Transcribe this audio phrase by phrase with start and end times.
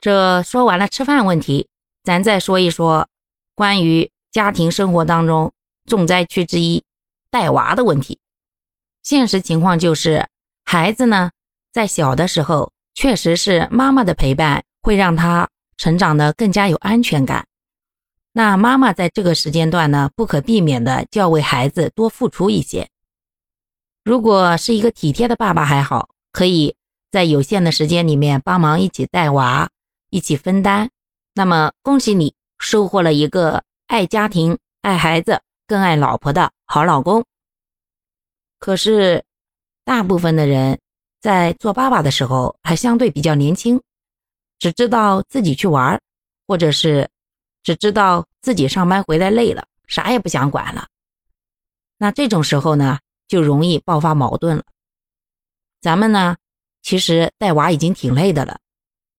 [0.00, 1.68] 这说完了吃饭问题，
[2.02, 3.08] 咱再说一说
[3.54, 5.52] 关于家庭生活当中
[5.86, 6.84] 重灾区之一
[7.30, 8.18] 带娃的问题。
[9.02, 10.26] 现实情况就是，
[10.64, 11.30] 孩子呢
[11.72, 17.46] 在小的时候，确实是妈妈的陪伴会让他成长的更加有安全感。
[18.32, 22.88] 那妈妈在这个时间段呢，不可避免的就要为孩子多付出一些。
[24.04, 26.76] 如果是一个体贴的爸爸还好，可以
[27.10, 29.70] 在有限的时间里面帮忙一起带娃，
[30.16, 30.88] 一起分担。
[31.34, 37.22] 那么恭喜你收获了一个爱家庭、爱孩子、更爱老婆的好老公。
[38.58, 39.22] 可是，
[39.84, 40.80] 大部分的人
[41.20, 43.78] 在做爸爸的时候还相对比较年轻，
[44.58, 46.00] 只知道自己去玩，
[46.46, 47.10] 或者是
[47.62, 50.88] 只知道自己上班回来累了，啥也不想管了。
[51.98, 52.98] 那这种时候呢？
[53.28, 54.62] 就容易爆发矛盾了。
[55.80, 56.36] 咱们呢，
[56.80, 58.60] 其实带娃已经挺累的了，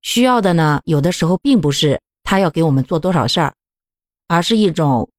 [0.02, 3.53] 需要的呢，有的时候并不是他要给我们做多少事儿，
[4.28, 5.09] 而是一种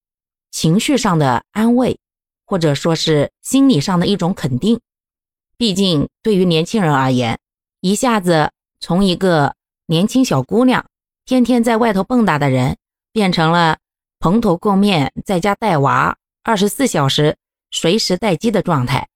[0.50, 1.98] 情绪上的安慰，
[2.46, 4.80] 或者说是心理上的一种肯定。
[5.56, 7.38] 毕竟对于年轻人而言，
[7.80, 9.54] 一下子从一个
[9.86, 10.86] 年轻小姑娘，
[11.24, 12.76] 天天在外头蹦跶的人，
[13.12, 13.78] 变成了
[14.18, 17.36] 蓬头垢面在家带娃，二十四小时。
[17.70, 19.06] 随时待机的状态，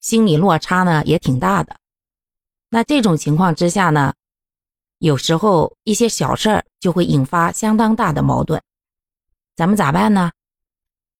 [0.00, 1.76] 心理落差呢也挺大的。
[2.68, 4.14] 那这种情况之下呢，
[5.00, 8.60] 有时候一些小事儿就会引发相当大的矛盾。
[9.56, 10.30] 咱们咋办呢？